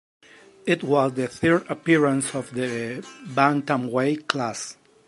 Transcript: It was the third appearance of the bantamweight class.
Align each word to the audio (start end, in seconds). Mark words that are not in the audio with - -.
It 0.65 0.81
was 0.81 1.13
the 1.13 1.27
third 1.27 1.69
appearance 1.69 2.33
of 2.33 2.55
the 2.55 3.05
bantamweight 3.27 4.25
class. 4.25 4.75